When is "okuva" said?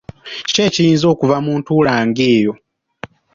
1.13-1.37